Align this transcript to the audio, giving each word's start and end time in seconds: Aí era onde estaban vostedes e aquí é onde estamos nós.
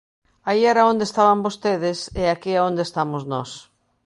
Aí 0.49 0.61
era 0.73 0.87
onde 0.91 1.03
estaban 1.09 1.43
vostedes 1.47 1.99
e 2.21 2.23
aquí 2.27 2.51
é 2.55 2.61
onde 2.69 2.81
estamos 2.87 3.21
nós. 3.33 3.51